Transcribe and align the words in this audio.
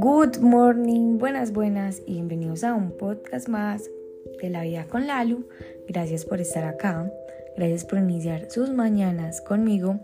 Good 0.00 0.38
morning, 0.40 1.18
buenas, 1.18 1.52
buenas 1.52 2.02
y 2.04 2.14
bienvenidos 2.14 2.64
a 2.64 2.74
un 2.74 2.90
podcast 2.90 3.48
más 3.48 3.88
de 4.42 4.50
la 4.50 4.62
vida 4.62 4.86
con 4.88 5.06
Lalu. 5.06 5.46
Gracias 5.86 6.24
por 6.24 6.40
estar 6.40 6.64
acá, 6.64 7.12
gracias 7.56 7.84
por 7.84 8.00
iniciar 8.00 8.50
sus 8.50 8.70
mañanas 8.70 9.40
conmigo. 9.40 10.00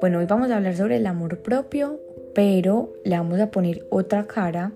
Bueno, 0.00 0.20
hoy 0.20 0.26
vamos 0.26 0.50
a 0.50 0.56
hablar 0.56 0.74
sobre 0.76 0.96
el 0.96 1.06
amor 1.06 1.38
propio, 1.42 2.00
pero 2.34 2.94
le 3.04 3.18
vamos 3.18 3.40
a 3.40 3.50
poner 3.50 3.86
otra 3.90 4.26
cara 4.26 4.72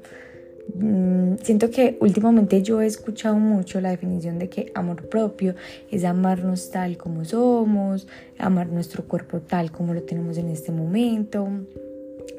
Mm, 0.74 1.36
siento 1.42 1.70
que 1.70 1.98
últimamente 2.00 2.62
yo 2.62 2.80
he 2.80 2.86
escuchado 2.86 3.36
mucho 3.36 3.80
la 3.80 3.90
definición 3.90 4.38
de 4.38 4.48
que 4.48 4.72
amor 4.74 5.08
propio 5.08 5.54
es 5.90 6.04
amarnos 6.04 6.70
tal 6.70 6.96
como 6.96 7.24
somos, 7.24 8.08
amar 8.38 8.68
nuestro 8.68 9.04
cuerpo 9.04 9.40
tal 9.40 9.70
como 9.70 9.92
lo 9.92 10.02
tenemos 10.02 10.38
en 10.38 10.48
este 10.48 10.72
momento. 10.72 11.48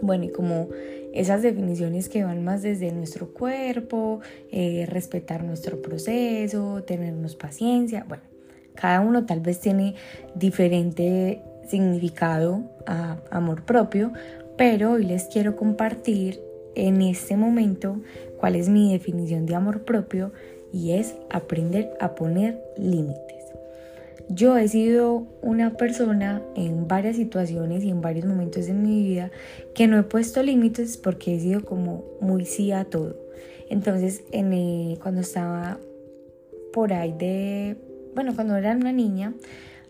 Bueno, 0.01 0.23
y 0.25 0.29
como 0.29 0.69
esas 1.13 1.43
definiciones 1.43 2.09
que 2.09 2.23
van 2.23 2.43
más 2.43 2.63
desde 2.63 2.91
nuestro 2.91 3.33
cuerpo, 3.33 4.21
eh, 4.51 4.85
respetar 4.89 5.43
nuestro 5.43 5.81
proceso, 5.81 6.83
tenernos 6.83 7.35
paciencia. 7.35 8.03
Bueno, 8.07 8.23
cada 8.73 9.01
uno 9.01 9.25
tal 9.25 9.41
vez 9.41 9.59
tiene 9.59 9.93
diferente 10.33 11.43
significado 11.67 12.63
a 12.87 13.17
amor 13.29 13.63
propio, 13.63 14.11
pero 14.57 14.93
hoy 14.93 15.05
les 15.05 15.25
quiero 15.25 15.55
compartir 15.55 16.41
en 16.75 17.01
este 17.01 17.37
momento 17.37 18.01
cuál 18.37 18.55
es 18.55 18.69
mi 18.69 18.91
definición 18.91 19.45
de 19.45 19.55
amor 19.55 19.83
propio 19.83 20.31
y 20.71 20.91
es 20.91 21.15
aprender 21.29 21.91
a 21.99 22.15
poner 22.15 22.59
límites. 22.77 23.43
Yo 24.29 24.57
he 24.57 24.67
sido 24.67 25.27
una 25.41 25.75
persona 25.75 26.41
en 26.55 26.87
varias 26.87 27.17
situaciones 27.17 27.83
y 27.83 27.89
en 27.89 28.01
varios 28.01 28.25
momentos 28.25 28.65
de 28.65 28.73
mi 28.73 29.03
vida 29.03 29.31
que 29.75 29.87
no 29.87 29.99
he 29.99 30.03
puesto 30.03 30.41
límites 30.41 30.97
porque 30.97 31.35
he 31.35 31.39
sido 31.39 31.65
como 31.65 32.03
muy 32.21 32.45
sí 32.45 32.71
a 32.71 32.85
todo. 32.85 33.17
Entonces, 33.69 34.23
en, 34.31 34.95
cuando 34.97 35.21
estaba 35.21 35.79
por 36.71 36.93
ahí 36.93 37.13
de, 37.13 37.75
bueno, 38.15 38.33
cuando 38.33 38.55
era 38.55 38.75
una 38.75 38.91
niña, 38.91 39.33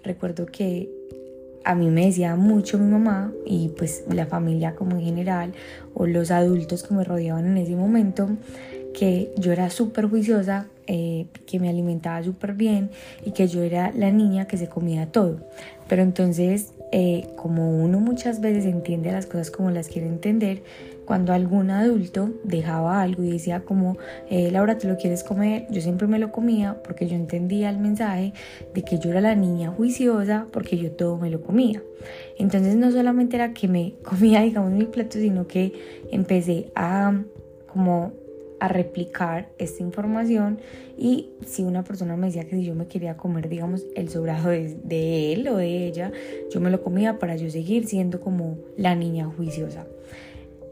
recuerdo 0.03 0.45
que 0.45 0.89
a 1.63 1.75
mí 1.75 1.89
me 1.89 2.05
decía 2.05 2.35
mucho 2.35 2.77
mi 2.77 2.91
mamá 2.91 3.31
y 3.45 3.69
pues 3.69 4.03
la 4.09 4.25
familia 4.25 4.75
como 4.75 4.97
en 4.97 5.01
general 5.05 5.53
o 5.93 6.05
los 6.05 6.31
adultos 6.31 6.83
que 6.83 6.93
me 6.93 7.03
rodeaban 7.03 7.45
en 7.45 7.57
ese 7.57 7.75
momento 7.75 8.29
que 8.93 9.33
yo 9.37 9.51
era 9.51 9.69
súper 9.69 10.07
juiciosa, 10.07 10.67
eh, 10.87 11.25
que 11.47 11.59
me 11.59 11.69
alimentaba 11.69 12.21
súper 12.23 12.53
bien 12.53 12.91
y 13.25 13.31
que 13.31 13.47
yo 13.47 13.63
era 13.63 13.91
la 13.91 14.11
niña 14.11 14.45
que 14.45 14.57
se 14.57 14.67
comía 14.67 15.07
todo. 15.07 15.39
Pero 15.87 16.03
entonces, 16.03 16.73
eh, 16.95 17.25
como 17.35 17.75
uno 17.83 17.99
muchas 17.99 18.39
veces 18.39 18.65
entiende 18.65 19.11
las 19.11 19.25
cosas 19.25 19.49
como 19.49 19.71
las 19.71 19.87
quiere 19.87 20.07
entender, 20.07 20.61
cuando 21.05 21.33
algún 21.33 21.71
adulto 21.71 22.29
dejaba 22.43 23.01
algo 23.01 23.23
y 23.23 23.31
decía 23.31 23.61
como, 23.61 23.97
eh, 24.29 24.51
Laura, 24.51 24.77
¿te 24.77 24.87
lo 24.87 24.95
quieres 24.95 25.23
comer? 25.23 25.65
Yo 25.71 25.81
siempre 25.81 26.05
me 26.05 26.19
lo 26.19 26.31
comía 26.31 26.83
porque 26.83 27.07
yo 27.07 27.15
entendía 27.15 27.71
el 27.71 27.79
mensaje 27.79 28.33
de 28.75 28.83
que 28.83 28.99
yo 28.99 29.09
era 29.09 29.21
la 29.21 29.33
niña 29.33 29.71
juiciosa 29.71 30.45
porque 30.51 30.77
yo 30.77 30.91
todo 30.91 31.17
me 31.17 31.31
lo 31.31 31.41
comía. 31.41 31.81
Entonces 32.37 32.75
no 32.75 32.91
solamente 32.91 33.37
era 33.37 33.53
que 33.53 33.67
me 33.67 33.95
comía, 34.03 34.41
digamos, 34.41 34.71
mi 34.71 34.85
plato, 34.85 35.13
sino 35.13 35.47
que 35.47 35.73
empecé 36.11 36.71
a 36.75 37.23
como 37.65 38.13
a 38.63 38.69
replicar 38.69 39.49
esta 39.57 39.83
información 39.83 40.57
y 40.97 41.31
si 41.45 41.63
una 41.63 41.83
persona 41.83 42.15
me 42.15 42.27
decía 42.27 42.45
que 42.45 42.55
si 42.55 42.63
yo 42.63 42.75
me 42.75 42.87
quería 42.87 43.17
comer, 43.17 43.49
digamos, 43.49 43.85
el 43.93 44.07
sobrado 44.07 44.51
de, 44.51 44.77
de 44.85 45.33
él 45.33 45.45
o 45.49 45.57
de 45.57 45.85
ella, 45.85 46.13
yo 46.49 46.61
me 46.61 46.71
lo 46.71 46.81
comía 46.81 47.19
para 47.19 47.35
yo 47.35 47.49
seguir 47.49 47.87
siendo 47.87 48.21
como 48.21 48.57
la 48.77 48.95
niña 48.95 49.25
juiciosa. 49.25 49.85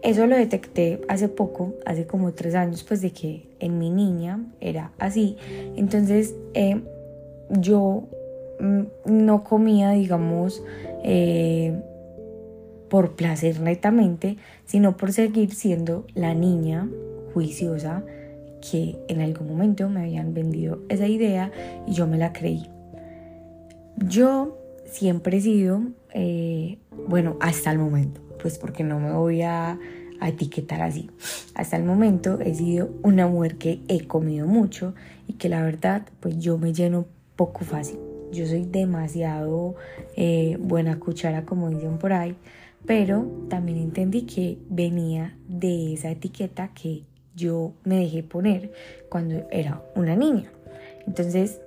Eso 0.03 0.25
lo 0.25 0.38
detecté 0.38 1.02
hace 1.09 1.28
poco, 1.28 1.73
hace 1.86 2.08
como 2.08 2.31
tres 2.31 2.56
años, 2.56 2.86
pues 2.86 3.02
de 3.02 3.12
que 3.12 3.50
en 3.59 3.78
mi 3.78 3.89
niña 3.89 4.39
era 4.62 4.94
así. 4.97 5.35
Entonces 5.75 6.34
eh, 6.53 6.80
yo 7.50 8.07
mm, 8.62 8.84
no 9.06 9.44
comía, 9.44 9.91
digamos, 9.91 10.63
eh, 11.03 11.78
por 12.90 13.18
placer 13.18 13.59
netamente, 13.59 14.38
sino 14.63 14.96
por 14.96 15.12
seguir 15.12 15.53
siendo 15.53 16.06
la 16.16 16.34
niña 16.34 16.88
juiciosa 17.34 18.03
que 18.62 18.96
en 19.08 19.22
algún 19.22 19.47
momento 19.47 19.90
me 19.90 20.02
habían 20.02 20.34
vendido 20.34 20.80
esa 20.90 21.08
idea 21.08 21.52
y 21.88 21.94
yo 21.94 22.08
me 22.08 22.18
la 22.18 22.31
creí. 22.31 22.69
Yo 23.97 24.58
siempre 24.86 25.38
he 25.38 25.42
sido, 25.42 25.81
eh, 26.14 26.78
bueno, 27.08 27.38
hasta 27.40 27.72
el 27.72 27.80
momento, 27.80 28.22
pues 28.42 28.58
porque 28.58 28.84
no 28.84 29.00
me 29.00 29.12
voy 29.14 29.42
a, 29.42 29.80
etiquetar 30.24 30.84
así. 30.84 31.09
Hasta 31.56 31.78
el 31.78 31.84
momento 31.84 32.40
he 32.42 32.53
sido 32.53 32.92
una 33.02 33.25
mujer 33.25 33.58
que 33.58 33.81
he 33.88 34.06
comido 34.06 34.46
mucho 34.46 34.94
y 35.28 35.34
que 35.34 35.50
la 35.50 35.63
verdad 35.63 36.03
pues 36.19 36.38
yo 36.38 36.59
me 36.59 36.74
lleno 36.74 37.08
poco 37.36 37.66
fácil. 37.66 37.98
Yo 38.31 38.46
soy 38.46 38.66
demasiado 38.66 39.74
eh, 40.16 40.59
buena 40.59 41.00
cuchara 41.00 41.44
como 41.44 41.72
dicen 41.72 41.98
por 41.98 42.13
ahí, 42.13 42.36
pero 42.86 43.25
también 43.50 43.80
entendí 43.80 44.28
que 44.28 44.59
venía 44.69 45.36
de 45.48 45.94
esa 45.94 46.12
etiqueta 46.12 46.68
que 46.68 47.02
yo 47.36 47.74
me 47.84 48.00
dejé 48.00 48.24
poner 48.24 48.72
cuando 49.09 49.47
era 49.52 49.81
una 49.96 50.16
niña. 50.16 50.52
Entonces, 51.08 51.59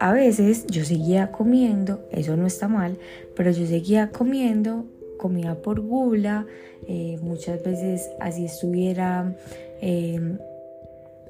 a 0.00 0.12
veces 0.12 0.66
yo 0.66 0.84
seguía 0.84 1.30
comiendo, 1.32 2.06
eso 2.10 2.36
no 2.36 2.46
está 2.46 2.68
mal, 2.68 2.98
pero 3.36 3.50
yo 3.50 3.66
seguía 3.66 4.10
comiendo 4.10 4.86
comida 5.18 5.54
por 5.54 5.80
gula, 5.80 6.46
eh, 6.86 7.18
muchas 7.22 7.62
veces 7.62 8.10
así 8.20 8.44
estuviera 8.44 9.34
eh, 9.80 10.38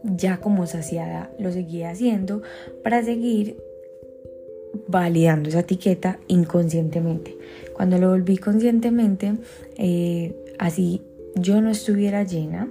ya 0.02 0.38
como 0.38 0.66
saciada, 0.66 1.30
lo 1.38 1.52
seguía 1.52 1.90
haciendo 1.90 2.42
para 2.82 3.02
seguir 3.02 3.56
validando 4.88 5.48
esa 5.48 5.60
etiqueta 5.60 6.18
inconscientemente. 6.28 7.36
Cuando 7.74 7.98
lo 7.98 8.10
volví 8.10 8.36
conscientemente, 8.38 9.34
eh, 9.76 10.34
así 10.58 11.02
yo 11.36 11.60
no 11.60 11.70
estuviera 11.70 12.22
llena 12.24 12.68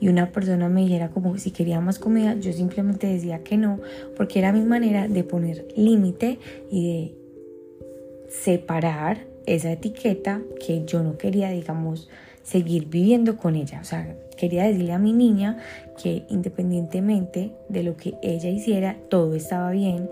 y 0.00 0.08
una 0.08 0.32
persona 0.32 0.68
me 0.68 0.82
dijera 0.82 1.10
como 1.10 1.36
si 1.38 1.50
quería 1.50 1.80
más 1.80 1.98
comida, 1.98 2.34
yo 2.34 2.52
simplemente 2.52 3.06
decía 3.06 3.42
que 3.44 3.56
no, 3.56 3.80
porque 4.16 4.38
era 4.38 4.52
mi 4.52 4.64
manera 4.64 5.08
de 5.08 5.24
poner 5.24 5.66
límite 5.76 6.38
y 6.70 6.92
de 6.92 7.14
separar 8.30 9.26
esa 9.46 9.72
etiqueta 9.72 10.40
que 10.64 10.84
yo 10.84 11.02
no 11.02 11.18
quería, 11.18 11.50
digamos, 11.50 12.08
seguir 12.42 12.88
viviendo 12.88 13.36
con 13.36 13.56
ella. 13.56 13.80
O 13.80 13.84
sea, 13.84 14.16
quería 14.36 14.64
decirle 14.64 14.92
a 14.92 14.98
mi 14.98 15.12
niña 15.12 15.58
que 16.02 16.24
independientemente 16.28 17.52
de 17.68 17.82
lo 17.82 17.96
que 17.96 18.14
ella 18.22 18.48
hiciera, 18.48 18.96
todo 19.08 19.34
estaba 19.34 19.70
bien 19.70 20.08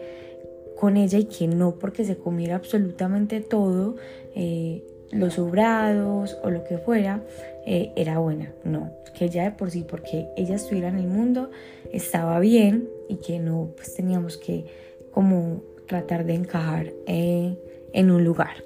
con 0.78 0.96
ella 0.96 1.18
y 1.18 1.24
que 1.24 1.48
no 1.48 1.74
porque 1.76 2.04
se 2.04 2.16
comiera 2.16 2.56
absolutamente 2.56 3.40
todo, 3.40 3.96
eh, 4.34 4.84
los 5.10 5.34
sobrados 5.34 6.36
o 6.42 6.50
lo 6.50 6.64
que 6.64 6.78
fuera, 6.78 7.22
eh, 7.66 7.92
era 7.96 8.18
buena. 8.18 8.52
No, 8.64 8.90
que 9.16 9.26
ella 9.26 9.44
de 9.44 9.50
por 9.50 9.70
sí, 9.70 9.84
porque 9.88 10.28
ella 10.36 10.56
estuviera 10.56 10.88
en 10.88 10.98
el 10.98 11.06
mundo, 11.06 11.50
estaba 11.92 12.38
bien 12.40 12.88
y 13.08 13.16
que 13.16 13.38
no 13.38 13.70
pues 13.76 13.94
teníamos 13.94 14.36
que 14.36 14.66
como 15.12 15.62
tratar 15.86 16.24
de 16.24 16.34
encajar 16.34 16.92
eh, 17.06 17.56
en 17.92 18.10
un 18.10 18.24
lugar. 18.24 18.64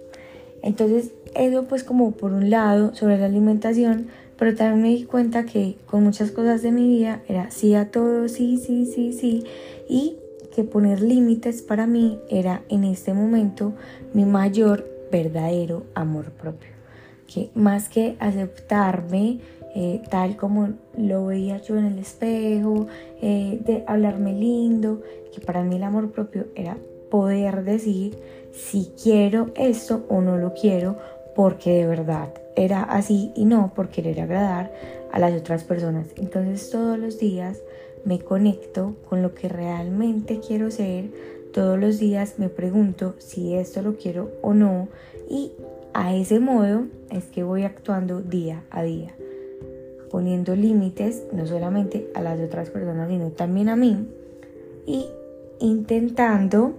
Entonces, 0.62 1.12
eso 1.34 1.64
pues 1.64 1.84
como 1.84 2.12
por 2.12 2.32
un 2.32 2.50
lado 2.50 2.94
sobre 2.94 3.18
la 3.18 3.26
alimentación, 3.26 4.08
pero 4.38 4.54
también 4.54 4.82
me 4.82 4.88
di 4.88 5.04
cuenta 5.04 5.44
que 5.44 5.76
con 5.86 6.04
muchas 6.04 6.30
cosas 6.30 6.62
de 6.62 6.72
mi 6.72 6.88
vida 6.88 7.22
era 7.28 7.50
sí 7.50 7.74
a 7.74 7.90
todo, 7.90 8.28
sí, 8.28 8.58
sí, 8.58 8.86
sí, 8.86 9.12
sí, 9.12 9.44
y 9.88 10.16
que 10.54 10.64
poner 10.64 11.00
límites 11.00 11.62
para 11.62 11.86
mí 11.86 12.18
era 12.28 12.62
en 12.68 12.84
este 12.84 13.14
momento 13.14 13.72
mi 14.12 14.24
mayor 14.24 14.91
verdadero 15.12 15.84
amor 15.94 16.32
propio. 16.32 16.70
Que 17.32 17.50
más 17.54 17.88
que 17.88 18.16
aceptarme 18.18 19.38
eh, 19.74 20.02
tal 20.10 20.36
como 20.36 20.70
lo 20.98 21.26
veía 21.26 21.58
yo 21.58 21.78
en 21.78 21.86
el 21.86 21.98
espejo, 21.98 22.88
eh, 23.22 23.60
de 23.64 23.84
hablarme 23.86 24.34
lindo, 24.34 25.00
que 25.32 25.40
para 25.40 25.62
mí 25.62 25.76
el 25.76 25.84
amor 25.84 26.10
propio 26.10 26.46
era 26.54 26.76
poder 27.10 27.64
decir 27.64 28.18
si 28.52 28.92
quiero 29.02 29.50
esto 29.54 30.04
o 30.08 30.20
no 30.20 30.36
lo 30.36 30.52
quiero 30.52 30.98
porque 31.34 31.70
de 31.70 31.86
verdad 31.86 32.34
era 32.54 32.82
así 32.82 33.32
y 33.34 33.46
no 33.46 33.72
por 33.74 33.88
querer 33.88 34.20
agradar 34.20 34.72
a 35.10 35.18
las 35.18 35.32
otras 35.34 35.64
personas. 35.64 36.08
Entonces 36.16 36.68
todos 36.70 36.98
los 36.98 37.18
días 37.18 37.62
me 38.04 38.18
conecto 38.18 38.96
con 39.08 39.22
lo 39.22 39.34
que 39.34 39.48
realmente 39.48 40.40
quiero 40.46 40.70
ser. 40.70 41.10
Todos 41.52 41.78
los 41.78 41.98
días 41.98 42.38
me 42.38 42.48
pregunto 42.48 43.14
si 43.18 43.54
esto 43.54 43.82
lo 43.82 43.96
quiero 43.96 44.30
o 44.40 44.54
no 44.54 44.88
y 45.28 45.52
a 45.92 46.14
ese 46.14 46.40
modo 46.40 46.84
es 47.10 47.24
que 47.24 47.42
voy 47.42 47.64
actuando 47.64 48.22
día 48.22 48.64
a 48.70 48.82
día, 48.82 49.14
poniendo 50.10 50.56
límites 50.56 51.24
no 51.30 51.46
solamente 51.46 52.10
a 52.14 52.22
las 52.22 52.40
otras 52.40 52.70
personas, 52.70 53.10
sino 53.10 53.32
también 53.32 53.68
a 53.68 53.76
mí 53.76 54.08
y 54.86 55.06
intentando 55.60 56.74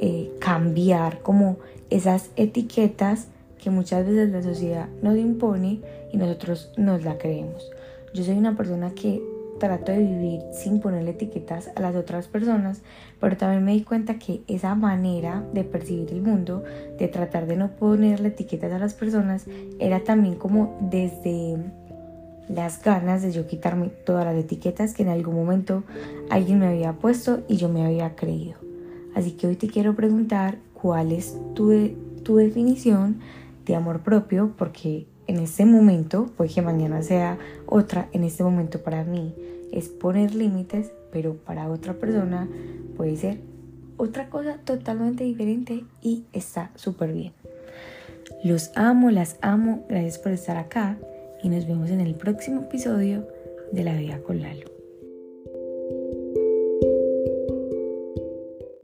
eh, 0.00 0.32
cambiar 0.38 1.20
como 1.20 1.58
esas 1.90 2.30
etiquetas 2.36 3.28
que 3.62 3.68
muchas 3.68 4.06
veces 4.06 4.30
la 4.30 4.42
sociedad 4.42 4.88
nos 5.02 5.18
impone 5.18 5.80
y 6.12 6.16
nosotros 6.16 6.72
nos 6.78 7.04
la 7.04 7.18
creemos. 7.18 7.70
Yo 8.14 8.24
soy 8.24 8.38
una 8.38 8.56
persona 8.56 8.94
que 8.94 9.22
trato 9.64 9.92
de 9.92 9.98
vivir 9.98 10.42
sin 10.52 10.80
ponerle 10.80 11.12
etiquetas 11.12 11.70
a 11.74 11.80
las 11.80 11.96
otras 11.96 12.28
personas, 12.28 12.82
pero 13.18 13.38
también 13.38 13.64
me 13.64 13.72
di 13.72 13.82
cuenta 13.82 14.18
que 14.18 14.42
esa 14.46 14.74
manera 14.74 15.42
de 15.54 15.64
percibir 15.64 16.10
el 16.10 16.20
mundo, 16.20 16.62
de 16.98 17.08
tratar 17.08 17.46
de 17.46 17.56
no 17.56 17.70
ponerle 17.70 18.28
etiquetas 18.28 18.72
a 18.72 18.78
las 18.78 18.92
personas, 18.92 19.46
era 19.78 20.00
también 20.00 20.34
como 20.34 20.76
desde 20.82 21.56
las 22.48 22.82
ganas 22.82 23.22
de 23.22 23.32
yo 23.32 23.46
quitarme 23.46 23.88
todas 23.88 24.26
las 24.26 24.36
etiquetas 24.36 24.92
que 24.92 25.02
en 25.02 25.08
algún 25.08 25.34
momento 25.34 25.82
alguien 26.28 26.58
me 26.58 26.66
había 26.66 26.92
puesto 26.92 27.40
y 27.48 27.56
yo 27.56 27.70
me 27.70 27.86
había 27.86 28.14
creído. 28.16 28.56
Así 29.14 29.32
que 29.32 29.46
hoy 29.46 29.56
te 29.56 29.68
quiero 29.68 29.94
preguntar 29.94 30.58
cuál 30.74 31.10
es 31.10 31.38
tu, 31.54 31.72
tu 32.22 32.36
definición 32.36 33.20
de 33.64 33.76
amor 33.76 34.00
propio, 34.00 34.52
porque 34.58 35.06
en 35.26 35.38
este 35.38 35.64
momento, 35.64 36.26
puede 36.36 36.50
que 36.50 36.60
mañana 36.60 37.00
sea 37.00 37.38
otra, 37.64 38.08
en 38.12 38.24
este 38.24 38.44
momento 38.44 38.82
para 38.82 39.04
mí 39.04 39.34
es 39.74 39.88
poner 39.88 40.34
límites, 40.34 40.92
pero 41.12 41.34
para 41.34 41.68
otra 41.68 41.94
persona 41.94 42.48
puede 42.96 43.16
ser 43.16 43.38
otra 43.96 44.28
cosa 44.28 44.58
totalmente 44.64 45.24
diferente 45.24 45.84
y 46.00 46.24
está 46.32 46.70
súper 46.74 47.12
bien. 47.12 47.32
Los 48.42 48.70
amo, 48.76 49.10
las 49.10 49.36
amo, 49.40 49.84
gracias 49.88 50.18
por 50.18 50.32
estar 50.32 50.56
acá 50.56 50.96
y 51.42 51.48
nos 51.48 51.66
vemos 51.66 51.90
en 51.90 52.00
el 52.00 52.14
próximo 52.14 52.62
episodio 52.62 53.26
de 53.72 53.84
La 53.84 53.94
Vida 53.94 54.18
con 54.18 54.40
Lalo. 54.40 54.73